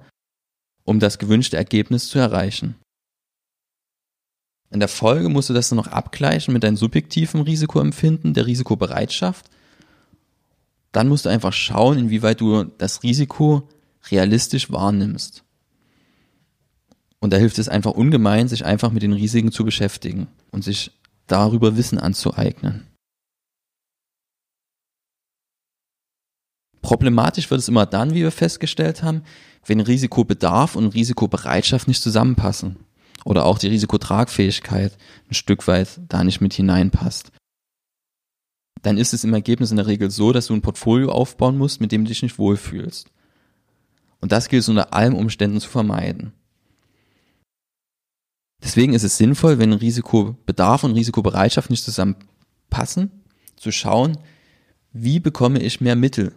um 0.84 1.00
das 1.00 1.18
gewünschte 1.18 1.56
Ergebnis 1.56 2.08
zu 2.08 2.18
erreichen. 2.18 2.76
In 4.70 4.80
der 4.80 4.88
Folge 4.88 5.28
musst 5.28 5.48
du 5.48 5.54
das 5.54 5.68
dann 5.68 5.76
noch 5.76 5.86
abgleichen 5.86 6.52
mit 6.52 6.62
deinem 6.62 6.76
subjektiven 6.76 7.40
Risikoempfinden, 7.40 8.34
der 8.34 8.46
Risikobereitschaft. 8.46 9.48
Dann 10.96 11.08
musst 11.08 11.26
du 11.26 11.28
einfach 11.28 11.52
schauen, 11.52 11.98
inwieweit 11.98 12.40
du 12.40 12.64
das 12.64 13.02
Risiko 13.02 13.68
realistisch 14.10 14.72
wahrnimmst. 14.72 15.44
Und 17.20 17.34
da 17.34 17.36
hilft 17.36 17.58
es 17.58 17.68
einfach 17.68 17.90
ungemein, 17.90 18.48
sich 18.48 18.64
einfach 18.64 18.90
mit 18.90 19.02
den 19.02 19.12
Risiken 19.12 19.52
zu 19.52 19.66
beschäftigen 19.66 20.26
und 20.52 20.64
sich 20.64 20.92
darüber 21.26 21.76
Wissen 21.76 21.98
anzueignen. 21.98 22.86
Problematisch 26.80 27.50
wird 27.50 27.60
es 27.60 27.68
immer 27.68 27.84
dann, 27.84 28.14
wie 28.14 28.22
wir 28.22 28.32
festgestellt 28.32 29.02
haben, 29.02 29.22
wenn 29.66 29.80
Risikobedarf 29.80 30.76
und 30.76 30.94
Risikobereitschaft 30.94 31.88
nicht 31.88 32.02
zusammenpassen 32.02 32.76
oder 33.26 33.44
auch 33.44 33.58
die 33.58 33.68
Risikotragfähigkeit 33.68 34.96
ein 35.28 35.34
Stück 35.34 35.68
weit 35.68 36.00
da 36.08 36.24
nicht 36.24 36.40
mit 36.40 36.54
hineinpasst. 36.54 37.32
Dann 38.82 38.98
ist 38.98 39.14
es 39.14 39.24
im 39.24 39.34
Ergebnis 39.34 39.70
in 39.70 39.76
der 39.76 39.86
Regel 39.86 40.10
so, 40.10 40.32
dass 40.32 40.46
du 40.46 40.54
ein 40.54 40.62
Portfolio 40.62 41.10
aufbauen 41.10 41.58
musst, 41.58 41.80
mit 41.80 41.92
dem 41.92 42.04
du 42.04 42.08
dich 42.08 42.22
nicht 42.22 42.38
wohlfühlst. 42.38 43.10
Und 44.20 44.32
das 44.32 44.48
gilt 44.48 44.62
es 44.62 44.68
unter 44.68 44.92
allen 44.92 45.14
Umständen 45.14 45.60
zu 45.60 45.68
vermeiden. 45.68 46.32
Deswegen 48.62 48.94
ist 48.94 49.02
es 49.02 49.18
sinnvoll, 49.18 49.58
wenn 49.58 49.72
Risikobedarf 49.72 50.84
und 50.84 50.92
Risikobereitschaft 50.92 51.70
nicht 51.70 51.84
zusammenpassen, 51.84 53.10
zu 53.56 53.70
schauen, 53.70 54.18
wie 54.92 55.20
bekomme 55.20 55.60
ich 55.60 55.80
mehr 55.80 55.96
Mittel 55.96 56.34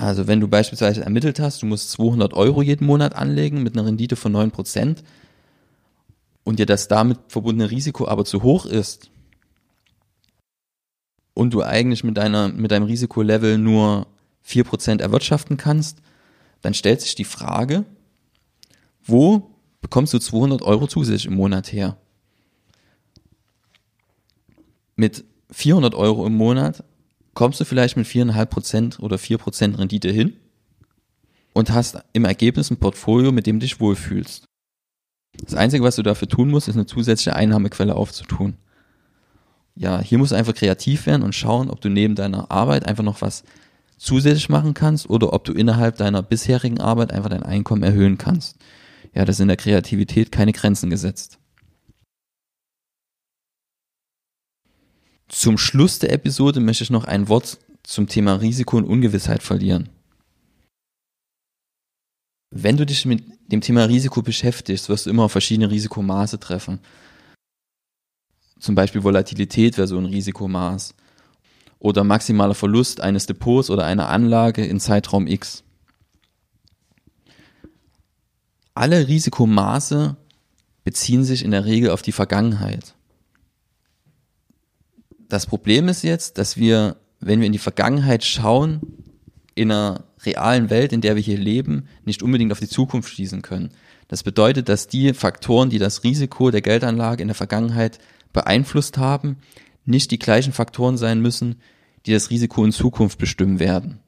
also 0.00 0.26
wenn 0.26 0.40
du 0.40 0.48
beispielsweise 0.48 1.02
ermittelt 1.02 1.40
hast, 1.40 1.60
du 1.60 1.66
musst 1.66 1.90
200 1.90 2.32
Euro 2.32 2.62
jeden 2.62 2.86
Monat 2.86 3.14
anlegen 3.14 3.62
mit 3.62 3.76
einer 3.76 3.84
Rendite 3.84 4.16
von 4.16 4.34
9% 4.34 5.02
und 6.42 6.58
dir 6.58 6.64
das 6.64 6.88
damit 6.88 7.18
verbundene 7.28 7.70
Risiko 7.70 8.08
aber 8.08 8.24
zu 8.24 8.42
hoch 8.42 8.64
ist 8.64 9.10
und 11.34 11.54
du 11.54 11.62
eigentlich 11.62 12.04
mit, 12.04 12.16
deiner, 12.16 12.48
mit 12.48 12.70
deinem 12.70 12.84
Risikolevel 12.84 13.58
nur 13.58 14.06
4% 14.46 15.00
erwirtschaften 15.00 15.56
kannst, 15.56 15.98
dann 16.62 16.74
stellt 16.74 17.00
sich 17.00 17.14
die 17.14 17.24
Frage, 17.24 17.84
wo 19.02 19.50
bekommst 19.80 20.12
du 20.12 20.18
200 20.18 20.62
Euro 20.62 20.86
zusätzlich 20.86 21.26
im 21.26 21.34
Monat 21.34 21.72
her? 21.72 21.96
Mit 24.96 25.24
400 25.50 25.94
Euro 25.94 26.26
im 26.26 26.34
Monat 26.34 26.84
kommst 27.34 27.60
du 27.60 27.64
vielleicht 27.64 27.96
mit 27.96 28.06
viereinhalb 28.06 28.50
Prozent 28.50 29.00
oder 29.00 29.18
vier 29.18 29.38
Prozent 29.38 29.78
Rendite 29.78 30.10
hin 30.10 30.34
und 31.54 31.70
hast 31.70 31.98
im 32.12 32.24
Ergebnis 32.24 32.70
ein 32.70 32.76
Portfolio, 32.76 33.32
mit 33.32 33.46
dem 33.46 33.58
du 33.58 33.64
dich 33.64 33.80
wohlfühlst. 33.80 34.44
Das 35.44 35.54
Einzige, 35.54 35.84
was 35.84 35.96
du 35.96 36.02
dafür 36.02 36.28
tun 36.28 36.50
musst, 36.50 36.68
ist 36.68 36.74
eine 36.74 36.86
zusätzliche 36.86 37.34
Einnahmequelle 37.34 37.94
aufzutun. 37.94 38.56
Ja, 39.74 40.00
hier 40.00 40.18
musst 40.18 40.32
du 40.32 40.36
einfach 40.36 40.54
kreativ 40.54 41.06
werden 41.06 41.22
und 41.22 41.34
schauen, 41.34 41.70
ob 41.70 41.80
du 41.80 41.88
neben 41.88 42.14
deiner 42.14 42.50
Arbeit 42.50 42.86
einfach 42.86 43.04
noch 43.04 43.22
was 43.22 43.44
zusätzlich 43.96 44.48
machen 44.48 44.74
kannst 44.74 45.08
oder 45.08 45.32
ob 45.32 45.44
du 45.44 45.52
innerhalb 45.52 45.96
deiner 45.96 46.22
bisherigen 46.22 46.80
Arbeit 46.80 47.12
einfach 47.12 47.30
dein 47.30 47.42
Einkommen 47.42 47.82
erhöhen 47.82 48.18
kannst. 48.18 48.56
Ja, 49.14 49.24
das 49.24 49.36
ist 49.36 49.40
in 49.40 49.48
der 49.48 49.56
Kreativität 49.56 50.32
keine 50.32 50.52
Grenzen 50.52 50.90
gesetzt. 50.90 51.38
Zum 55.28 55.58
Schluss 55.58 55.98
der 55.98 56.12
Episode 56.12 56.60
möchte 56.60 56.84
ich 56.84 56.90
noch 56.90 57.04
ein 57.04 57.28
Wort 57.28 57.58
zum 57.84 58.08
Thema 58.08 58.34
Risiko 58.34 58.76
und 58.76 58.84
Ungewissheit 58.84 59.42
verlieren. 59.42 59.88
Wenn 62.50 62.76
du 62.76 62.84
dich 62.84 63.04
mit 63.06 63.22
dem 63.52 63.60
Thema 63.60 63.84
Risiko 63.84 64.22
beschäftigst, 64.22 64.88
wirst 64.88 65.06
du 65.06 65.10
immer 65.10 65.24
auf 65.24 65.32
verschiedene 65.32 65.70
Risikomaße 65.70 66.40
treffen. 66.40 66.80
Zum 68.60 68.74
Beispiel 68.74 69.02
Volatilität 69.02 69.78
wäre 69.78 69.88
so 69.88 69.98
ein 69.98 70.04
Risikomaß. 70.04 70.94
Oder 71.78 72.04
maximaler 72.04 72.54
Verlust 72.54 73.00
eines 73.00 73.26
Depots 73.26 73.70
oder 73.70 73.86
einer 73.86 74.10
Anlage 74.10 74.64
in 74.64 74.78
Zeitraum 74.78 75.26
X. 75.26 75.64
Alle 78.74 79.08
Risikomaße 79.08 80.16
beziehen 80.84 81.24
sich 81.24 81.42
in 81.42 81.50
der 81.50 81.64
Regel 81.64 81.90
auf 81.90 82.02
die 82.02 82.12
Vergangenheit. 82.12 82.94
Das 85.28 85.46
Problem 85.46 85.88
ist 85.88 86.02
jetzt, 86.02 86.38
dass 86.38 86.56
wir, 86.56 86.96
wenn 87.18 87.40
wir 87.40 87.46
in 87.46 87.52
die 87.52 87.58
Vergangenheit 87.58 88.24
schauen, 88.24 88.80
in 89.54 89.70
einer 89.70 90.04
realen 90.24 90.68
Welt, 90.68 90.92
in 90.92 91.00
der 91.00 91.16
wir 91.16 91.22
hier 91.22 91.38
leben, 91.38 91.88
nicht 92.04 92.22
unbedingt 92.22 92.52
auf 92.52 92.60
die 92.60 92.68
Zukunft 92.68 93.10
schließen 93.10 93.40
können. 93.40 93.70
Das 94.08 94.22
bedeutet, 94.22 94.68
dass 94.68 94.86
die 94.86 95.14
Faktoren, 95.14 95.70
die 95.70 95.78
das 95.78 96.04
Risiko 96.04 96.50
der 96.50 96.62
Geldanlage 96.62 97.22
in 97.22 97.28
der 97.28 97.34
Vergangenheit 97.34 97.98
beeinflusst 98.32 98.98
haben, 98.98 99.38
nicht 99.84 100.10
die 100.10 100.18
gleichen 100.18 100.52
Faktoren 100.52 100.96
sein 100.96 101.20
müssen, 101.20 101.60
die 102.06 102.12
das 102.12 102.30
Risiko 102.30 102.64
in 102.64 102.72
Zukunft 102.72 103.18
bestimmen 103.18 103.58
werden. 103.58 104.00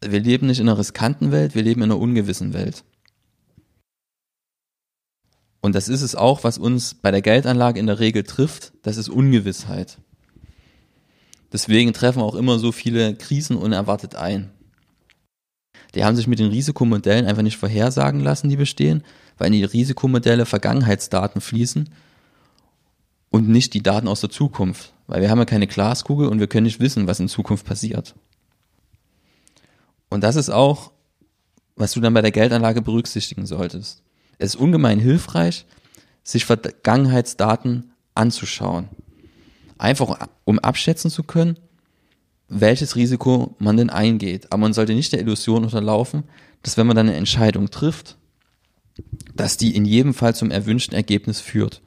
Wir 0.00 0.20
leben 0.20 0.46
nicht 0.46 0.60
in 0.60 0.68
einer 0.68 0.78
riskanten 0.78 1.32
Welt, 1.32 1.54
wir 1.54 1.62
leben 1.62 1.82
in 1.82 1.90
einer 1.90 2.00
ungewissen 2.00 2.54
Welt. 2.54 2.84
Und 5.60 5.74
das 5.74 5.88
ist 5.88 6.02
es 6.02 6.14
auch, 6.14 6.44
was 6.44 6.56
uns 6.56 6.94
bei 6.94 7.10
der 7.10 7.22
Geldanlage 7.22 7.80
in 7.80 7.86
der 7.86 7.98
Regel 7.98 8.22
trifft, 8.22 8.72
das 8.82 8.96
ist 8.96 9.08
Ungewissheit. 9.08 9.98
Deswegen 11.52 11.92
treffen 11.92 12.22
auch 12.22 12.34
immer 12.34 12.58
so 12.58 12.72
viele 12.72 13.14
Krisen 13.16 13.56
unerwartet 13.56 14.14
ein. 14.14 14.50
Die 15.94 16.04
haben 16.04 16.16
sich 16.16 16.26
mit 16.26 16.38
den 16.38 16.50
Risikomodellen 16.50 17.26
einfach 17.26 17.42
nicht 17.42 17.56
vorhersagen 17.56 18.20
lassen, 18.20 18.48
die 18.48 18.56
bestehen, 18.56 19.02
weil 19.36 19.48
in 19.48 19.54
die 19.54 19.64
Risikomodelle 19.64 20.46
Vergangenheitsdaten 20.46 21.40
fließen 21.40 21.88
und 23.30 23.48
nicht 23.48 23.74
die 23.74 23.82
Daten 23.82 24.08
aus 24.08 24.20
der 24.20 24.30
Zukunft. 24.30 24.92
Weil 25.06 25.22
wir 25.22 25.30
haben 25.30 25.38
ja 25.38 25.44
keine 25.44 25.66
Glaskugel 25.66 26.28
und 26.28 26.38
wir 26.38 26.46
können 26.46 26.64
nicht 26.64 26.80
wissen, 26.80 27.06
was 27.06 27.20
in 27.20 27.28
Zukunft 27.28 27.66
passiert. 27.66 28.14
Und 30.10 30.22
das 30.22 30.36
ist 30.36 30.50
auch, 30.50 30.92
was 31.76 31.92
du 31.92 32.00
dann 32.00 32.14
bei 32.14 32.22
der 32.22 32.30
Geldanlage 32.32 32.82
berücksichtigen 32.82 33.46
solltest. 33.46 34.02
Es 34.38 34.54
ist 34.54 34.60
ungemein 34.60 34.98
hilfreich, 34.98 35.66
sich 36.22 36.44
Vergangenheitsdaten 36.44 37.92
anzuschauen. 38.14 38.88
Einfach 39.78 40.28
um 40.44 40.58
abschätzen 40.58 41.10
zu 41.10 41.22
können, 41.22 41.58
welches 42.48 42.96
Risiko 42.96 43.54
man 43.58 43.76
denn 43.76 43.90
eingeht. 43.90 44.46
Aber 44.50 44.60
man 44.60 44.72
sollte 44.72 44.94
nicht 44.94 45.12
der 45.12 45.20
Illusion 45.20 45.64
unterlaufen, 45.64 46.24
dass 46.62 46.76
wenn 46.76 46.86
man 46.86 46.96
dann 46.96 47.08
eine 47.08 47.16
Entscheidung 47.16 47.70
trifft, 47.70 48.16
dass 49.34 49.56
die 49.56 49.76
in 49.76 49.84
jedem 49.84 50.14
Fall 50.14 50.34
zum 50.34 50.50
erwünschten 50.50 50.96
Ergebnis 50.96 51.40
führt. 51.40 51.80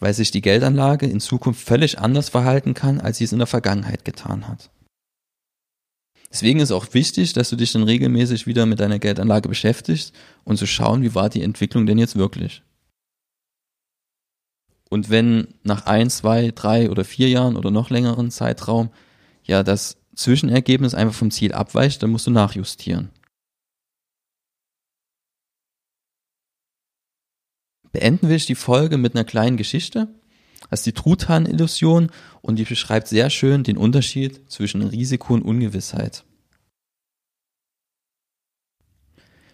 Weil 0.00 0.12
sich 0.14 0.30
die 0.30 0.40
Geldanlage 0.40 1.06
in 1.06 1.20
Zukunft 1.20 1.64
völlig 1.64 1.98
anders 1.98 2.28
verhalten 2.28 2.74
kann, 2.74 3.00
als 3.00 3.18
sie 3.18 3.24
es 3.24 3.32
in 3.32 3.38
der 3.38 3.46
Vergangenheit 3.46 4.04
getan 4.04 4.48
hat. 4.48 4.70
Deswegen 6.30 6.60
ist 6.60 6.72
auch 6.72 6.94
wichtig, 6.94 7.32
dass 7.32 7.50
du 7.50 7.56
dich 7.56 7.72
dann 7.72 7.82
regelmäßig 7.82 8.46
wieder 8.46 8.64
mit 8.64 8.80
deiner 8.80 8.98
Geldanlage 8.98 9.48
beschäftigst 9.48 10.14
und 10.44 10.56
zu 10.56 10.66
schauen, 10.66 11.02
wie 11.02 11.14
war 11.14 11.28
die 11.28 11.42
Entwicklung 11.42 11.86
denn 11.86 11.98
jetzt 11.98 12.16
wirklich. 12.16 12.62
Und 14.88 15.10
wenn 15.10 15.48
nach 15.62 15.86
ein, 15.86 16.10
zwei, 16.10 16.50
drei 16.50 16.90
oder 16.90 17.04
vier 17.04 17.28
Jahren 17.28 17.56
oder 17.56 17.70
noch 17.70 17.90
längeren 17.90 18.30
Zeitraum 18.30 18.90
ja 19.44 19.62
das 19.62 19.96
Zwischenergebnis 20.14 20.94
einfach 20.94 21.14
vom 21.14 21.30
Ziel 21.30 21.52
abweicht, 21.52 22.02
dann 22.02 22.10
musst 22.10 22.26
du 22.26 22.30
nachjustieren. 22.30 23.10
Beenden 27.92 28.28
will 28.28 28.36
ich 28.36 28.46
die 28.46 28.54
Folge 28.54 28.98
mit 28.98 29.14
einer 29.14 29.24
kleinen 29.24 29.56
Geschichte. 29.56 30.08
Das 30.70 30.80
ist 30.80 30.86
die 30.86 30.92
Truthahn-Illusion 30.92 32.10
und 32.42 32.56
die 32.56 32.64
beschreibt 32.64 33.08
sehr 33.08 33.30
schön 33.30 33.64
den 33.64 33.76
Unterschied 33.76 34.50
zwischen 34.50 34.82
Risiko 34.82 35.34
und 35.34 35.42
Ungewissheit. 35.42 36.24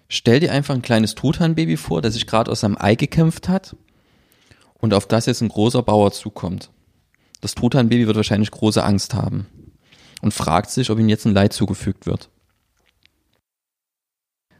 Stell 0.08 0.40
dir 0.40 0.52
einfach 0.52 0.74
ein 0.74 0.82
kleines 0.82 1.14
Truthahnbaby 1.14 1.76
vor, 1.76 2.02
das 2.02 2.14
sich 2.14 2.26
gerade 2.26 2.50
aus 2.50 2.60
seinem 2.60 2.76
Ei 2.78 2.94
gekämpft 2.94 3.48
hat 3.48 3.76
und 4.74 4.94
auf 4.94 5.08
das 5.08 5.26
jetzt 5.26 5.40
ein 5.40 5.48
großer 5.48 5.82
Bauer 5.82 6.12
zukommt. 6.12 6.70
Das 7.40 7.54
Truthahnbaby 7.54 8.06
wird 8.06 8.16
wahrscheinlich 8.16 8.50
große 8.50 8.84
Angst 8.84 9.14
haben 9.14 9.46
und 10.22 10.32
fragt 10.32 10.70
sich, 10.70 10.90
ob 10.90 10.98
ihm 10.98 11.08
jetzt 11.08 11.26
ein 11.26 11.34
Leid 11.34 11.52
zugefügt 11.52 12.06
wird. 12.06 12.30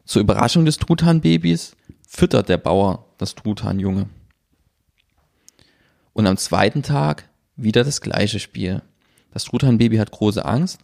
Zur 0.05 0.23
Überraschung 0.23 0.65
des 0.65 0.79
Truthahnbabys 0.79 1.77
füttert 2.17 2.49
der 2.49 2.57
Bauer 2.57 3.05
das 3.19 3.35
Truthahnjunge. 3.35 4.09
Und 6.15 6.27
am 6.27 6.39
zweiten 6.39 6.83
Tag 6.83 7.29
wieder 7.57 7.85
das 7.85 8.01
gleiche 8.01 8.41
Spiel. 8.41 8.81
Das 9.33 9.45
Truthahnbaby 9.45 9.99
hat 9.99 10.13
große 10.13 10.43
Angst 10.43 10.81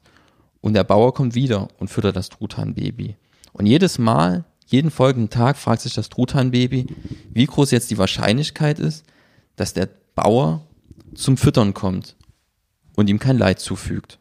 und 0.61 0.75
der 0.75 0.85
Bauer 0.85 1.15
kommt 1.15 1.35
wieder 1.35 1.69
und 1.79 1.89
füttert 1.89 2.17
das 2.17 2.29
Truthahnbaby. 2.29 3.17
Und 3.55 3.65
jedes 3.65 3.99
Mal, 3.99 4.45
jeden 4.67 4.91
folgenden 4.91 5.31
Tag 5.31 5.57
fragt 5.57 5.81
sich 5.81 5.95
das 5.95 6.11
Truthahnbaby, 6.11 6.89
wie 7.31 7.47
groß 7.47 7.71
jetzt 7.71 7.91
die 7.91 7.97
Wahrscheinlichkeit 7.97 8.79
ist, 8.79 9.07
dass 9.57 9.73
der 9.73 9.89
Bauer 10.15 10.67
zum 11.15 11.39
Füttern 11.39 11.73
kommt 11.73 12.15
und 12.95 13.09
ihm 13.09 13.19
kein 13.19 13.39
Leid 13.39 13.59
zufügt. 13.59 14.19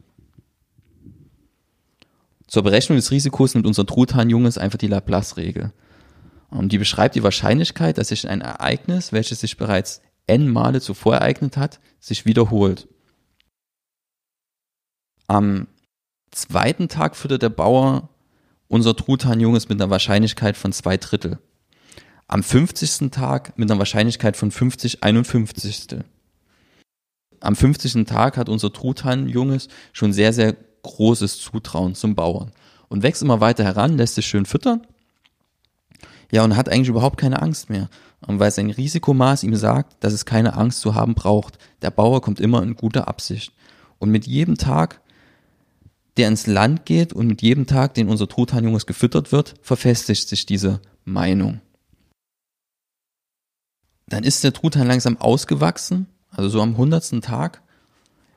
Zur 2.48 2.64
Berechnung 2.64 2.96
des 2.96 3.12
Risikos 3.12 3.54
nimmt 3.54 3.68
unser 3.68 3.86
Truthahnjunges 3.86 4.58
einfach 4.58 4.78
die 4.78 4.88
Laplace-Regel. 4.88 5.74
Die 6.54 6.78
beschreibt 6.78 7.16
die 7.16 7.24
Wahrscheinlichkeit, 7.24 7.98
dass 7.98 8.10
sich 8.10 8.28
ein 8.28 8.42
Ereignis, 8.42 9.14
welches 9.14 9.40
sich 9.40 9.56
bereits 9.56 10.02
n 10.28 10.50
Male 10.50 10.82
zuvor 10.82 11.16
ereignet 11.16 11.56
hat, 11.58 11.80
sich 12.00 12.26
wiederholt. 12.26 12.88
Am 15.28 15.68
zweiten 16.32 16.90
Tag 16.90 17.16
füttert 17.16 17.42
der 17.42 17.50
Bauer 17.50 18.10
unser 18.68 18.96
Truthahnjunges 18.96 19.70
mit 19.70 19.82
einer 19.82 19.90
Wahrscheinlichkeit 19.90 20.58
von 20.58 20.74
zwei 20.74 20.98
Drittel. 20.98 21.40
Am 22.28 22.44
50. 22.44 23.12
Tag 23.12 23.58
mit 23.58 23.70
einer 23.70 23.80
Wahrscheinlichkeit 23.80 24.36
von 24.36 24.52
50 24.52 25.04
51. 25.04 25.88
Am 27.40 27.56
50. 27.56 28.06
Tag 28.06 28.38
hat 28.38 28.50
unser 28.50 28.72
Truthahnjunges 28.72 29.70
schon 29.94 30.14
sehr, 30.14 30.32
sehr 30.34 30.56
großes 30.84 31.40
Zutrauen 31.40 31.96
zum 31.96 32.16
Bauern 32.16 32.52
und 32.90 33.04
wächst 33.04 33.22
immer 33.22 33.40
weiter 33.40 33.64
heran, 33.64 33.98
lässt 33.98 34.16
sich 34.16 34.26
schön 34.28 34.46
füttern 34.46 34.86
ja, 36.32 36.44
und 36.44 36.56
hat 36.56 36.70
eigentlich 36.70 36.88
überhaupt 36.88 37.20
keine 37.20 37.42
Angst 37.42 37.70
mehr, 37.70 37.90
weil 38.22 38.52
sein 38.52 38.70
Risikomaß 38.70 39.44
ihm 39.44 39.56
sagt, 39.56 40.04
dass 40.04 40.14
es 40.14 40.26
keine 40.26 40.56
Angst 40.56 40.80
zu 40.80 40.96
haben 40.96 41.14
braucht. 41.14 41.58
Der 41.82 41.92
Bauer 41.92 42.22
kommt 42.22 42.40
immer 42.40 42.64
in 42.64 42.76
guter 42.76 43.08
Absicht. 43.08 43.54
Und 44.00 44.10
mit 44.10 44.26
jedem 44.26 44.58
Tag, 44.58 45.02
der 46.18 46.30
ins 46.30 46.48
Land 46.48 46.86
geht 46.86 47.14
und 47.14 47.28
mit 47.28 47.42
jedem 47.42 47.68
Tag, 47.68 47.94
den 47.94 48.08
unser 48.08 48.28
Truthahnjunges 48.28 48.86
gefüttert 48.86 49.32
wird, 49.32 49.56
verfestigt 49.62 50.30
sich 50.30 50.46
diese 50.46 50.82
Meinung. 51.04 51.62
Dann 54.08 54.24
ist 54.24 54.44
der 54.44 54.54
Truthahn 54.54 54.88
langsam 54.88 55.18
ausgewachsen, 55.18 56.08
also 56.30 56.50
so 56.50 56.62
am 56.62 56.78
hundertsten 56.78 57.22
Tag, 57.22 57.62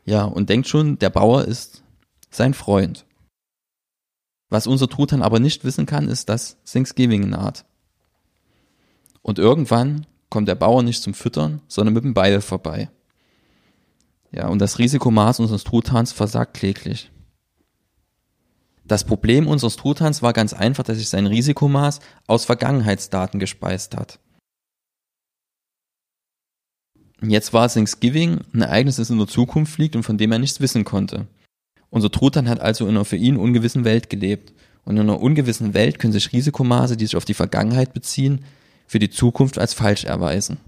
ja, 0.05 0.25
und 0.25 0.51
denkt 0.51 0.69
schon, 0.69 0.99
der 0.99 1.11
Bauer 1.11 1.45
ist 1.45 1.83
sein 2.31 2.55
Freund. 2.55 3.07
Was 4.51 4.67
unser 4.67 4.89
Truthahn 4.89 5.23
aber 5.23 5.41
nicht 5.41 5.65
wissen 5.65 5.87
kann, 5.87 6.09
ist, 6.09 6.29
dass 6.29 6.63
Thanksgiving 6.65 7.29
naht. 7.29 7.65
Und 9.25 9.39
irgendwann 9.39 10.07
kommt 10.29 10.49
der 10.49 10.55
Bauer 10.55 10.83
nicht 10.83 11.03
zum 11.03 11.15
Füttern, 11.15 11.63
sondern 11.67 11.95
mit 11.95 12.05
dem 12.05 12.13
Beil 12.13 12.43
vorbei. 12.43 12.91
Ja, 14.31 14.49
und 14.49 14.59
das 14.59 14.79
Risikomaß 14.79 15.41
unseres 15.41 15.65
Truthahns 15.65 16.13
versagt 16.13 16.55
kläglich. 16.55 17.11
Das 18.85 19.05
Problem 19.05 19.47
unseres 19.47 19.77
Truthahns 19.77 20.21
war 20.21 20.35
ganz 20.35 20.53
einfach, 20.53 20.85
dass 20.85 20.99
sich 20.99 21.09
sein 21.09 21.27
Risikomaß 21.27 22.01
aus 22.27 22.45
Vergangenheitsdaten 22.45 23.41
gespeist 23.41 23.97
hat. 23.97 24.19
Jetzt 27.23 27.55
war 27.55 27.71
Thanksgiving 27.71 28.41
ein 28.53 28.61
Ereignis, 28.61 28.97
das 28.97 29.09
in 29.09 29.17
der 29.17 29.27
Zukunft 29.27 29.79
liegt 29.79 29.97
und 29.97 30.03
von 30.03 30.19
dem 30.19 30.33
er 30.33 30.39
nichts 30.39 30.61
wissen 30.61 30.85
konnte. 30.85 31.29
Unser 31.89 32.11
Truthahn 32.11 32.49
hat 32.51 32.61
also 32.61 32.85
in 32.85 32.91
einer 32.91 33.07
für 33.07 33.17
ihn 33.17 33.39
ungewissen 33.39 33.85
Welt 33.85 34.11
gelebt. 34.11 34.53
Und 34.85 34.99
in 34.99 35.09
einer 35.09 35.21
ungewissen 35.21 35.73
Welt 35.73 35.99
können 35.99 36.13
sich 36.13 36.31
Risikomaße, 36.31 36.99
die 36.99 37.07
sich 37.07 37.17
auf 37.17 37.25
die 37.25 37.33
Vergangenheit 37.33 37.95
beziehen, 37.95 38.45
für 38.87 38.99
die 38.99 39.11
Zukunft 39.11 39.59
als 39.59 39.75
falsch 39.75 40.05
erweisen. 40.05 40.59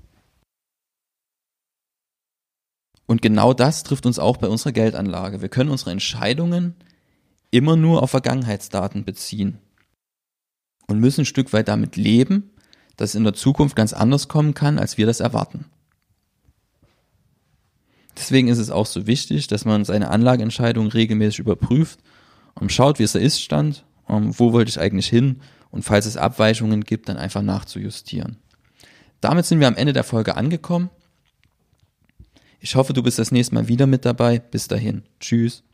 Und 3.07 3.23
genau 3.23 3.55
das 3.55 3.85
trifft 3.85 4.05
uns 4.05 4.19
auch 4.19 4.37
bei 4.37 4.49
unserer 4.49 4.73
Geldanlage. 4.73 5.41
Wir 5.41 5.49
können 5.49 5.71
unsere 5.71 5.93
Entscheidungen 5.93 6.75
immer 7.51 7.77
nur 7.77 8.03
auf 8.03 8.11
Vergangenheitsdaten 8.11 9.05
beziehen 9.05 9.59
und 10.89 10.99
müssen 10.99 11.21
ein 11.23 11.27
Stück 11.27 11.53
weit 11.53 11.69
damit 11.69 11.97
leben, 11.97 12.51
dass 12.97 13.11
es 13.11 13.15
in 13.15 13.25
der 13.25 13.35
Zukunft 13.35 13.77
ganz 13.77 13.93
anders 13.93 14.29
kommen 14.29 14.55
kann, 14.55 14.79
als 14.79 14.99
wir 14.99 15.07
das 15.07 15.21
erwarten. 15.21 15.67
Deswegen 18.17 18.49
ist 18.49 18.59
es 18.59 18.71
auch 18.71 18.87
so 18.87 19.07
wichtig, 19.07 19.47
dass 19.47 19.65
man 19.65 19.85
seine 19.85 20.11
Anlageentscheidungen 20.11 20.91
regelmäßig 20.91 21.41
überprüft 21.41 22.01
und 22.55 22.73
schaut, 22.73 22.99
wie 22.99 23.05
ist 23.05 23.15
der 23.15 23.23
Ist-Stand, 23.23 23.85
wo 24.09 24.53
wollte 24.53 24.71
ich 24.71 24.81
eigentlich 24.81 25.09
hin 25.09 25.43
und 25.77 25.83
falls 25.83 26.07
es 26.07 26.17
Abweichungen 26.17 26.85
gibt, 26.85 27.11
dann 27.11 27.19
einfach 27.19 27.43
nachzujustieren. 27.43 28.39
Damit 29.21 29.45
sind 29.45 29.61
wir 29.61 29.69
am 29.69 29.77
Ende 29.77 29.93
der 29.93 30.05
Folge 30.05 30.35
angekommen. 30.35 30.89
Ich 32.61 32.77
hoffe, 32.77 32.95
du 32.95 33.03
bist 33.03 33.19
das 33.19 33.31
nächste 33.31 33.55
Mal 33.55 33.69
wieder 33.69 33.87
mit 33.87 34.07
dabei. 34.07 34.39
Bis 34.39 34.69
dahin. 34.69 35.03
Tschüss. 35.21 35.65